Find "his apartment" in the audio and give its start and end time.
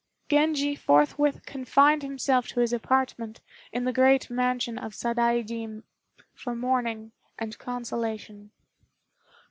2.59-3.39